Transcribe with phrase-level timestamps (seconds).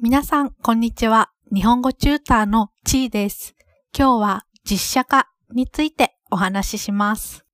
[0.00, 1.32] 皆さん、こんにちは。
[1.52, 3.56] 日本語チューターのちーです。
[3.92, 7.44] 今日は実写化についてお話しします。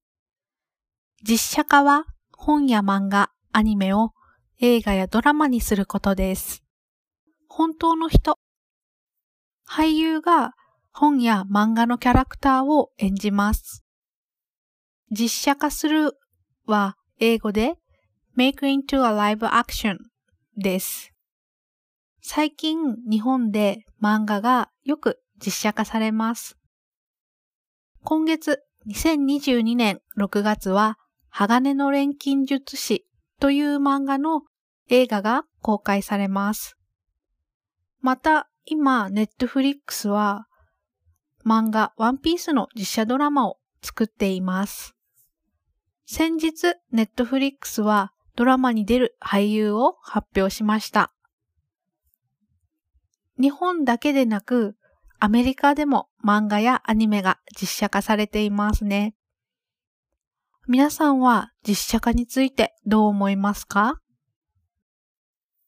[1.27, 2.05] 実写化は
[2.37, 4.11] 本や漫画、アニメを
[4.61, 6.63] 映画やドラマにすることです。
[7.49, 8.39] 本当の人。
[9.67, 10.53] 俳優が
[10.93, 13.83] 本や漫画のキャラクターを演じます。
[15.11, 16.13] 実写化する
[16.67, 17.77] は英語で
[18.37, 19.97] make into a live action
[20.59, 21.14] です。
[22.27, 26.57] 最近日本で漫画がよく実写化されます。
[28.03, 30.97] 今月2022年6月は
[31.29, 33.05] 鋼の錬金術師
[33.41, 34.41] という漫画の
[34.89, 36.79] 映画が公開されます。
[38.01, 40.47] また今ネットフリックスは
[41.45, 44.95] 漫画ワンピースの実写ドラマを作っています。
[46.07, 51.14] 先日ネットフリックスはドラマに出る俳優を発表しました。
[53.41, 54.77] 日本だけでなく、
[55.19, 59.15] アメリカでも漫画やアニメが実写化されていますね。
[60.69, 64.01] 皆さんは実写化についてどう思いますか？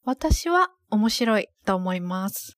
[0.03, 2.57] 私は面白いと思います。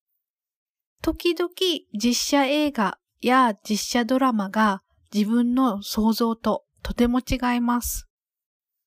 [1.02, 1.50] 時々
[1.94, 8.08] 実写映画や実写ドラマが自分の想像ととても違います。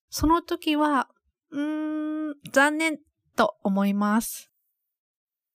[0.09, 1.09] その時は、
[1.51, 2.99] うーん、残念
[3.35, 4.52] と思います。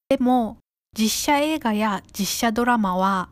[0.08, 0.60] でも、
[0.96, 3.30] 実写映画や実写ドラマは、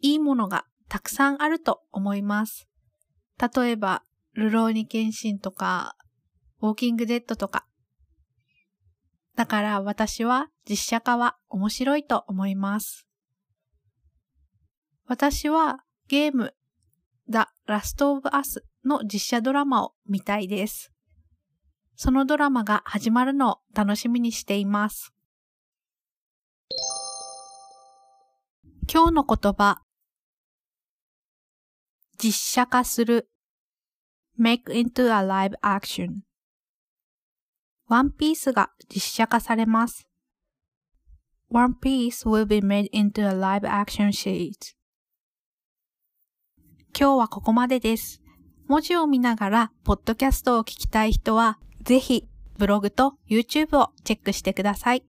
[0.00, 2.68] いいものがたくさんあると思います。
[3.54, 4.02] 例えば、
[4.34, 5.96] ルローニケンシンとか、
[6.60, 7.66] ウォーキングデッドとか。
[9.36, 13.06] だから私は実写化は面白いと思います。
[15.06, 16.54] 私はゲーム
[17.28, 20.92] The Last of Us の実写ドラマを見たいです。
[21.96, 25.14] そのドラマが始まるのを楽しみにしています。
[28.92, 29.82] 今日の言葉
[32.18, 33.28] 実写化する
[34.38, 36.22] make into a live action
[37.90, 40.06] ワンピースが実写化されます。
[41.50, 44.52] One Piece will be made into a live action series.
[46.96, 48.22] 今日はここまでです。
[48.68, 55.09] 文字を見ながら、ポッドキャストを聞きたい人は、ぜひ、ブログと YouTube をチェックしてください。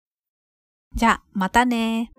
[0.96, 2.12] じゃあ、またね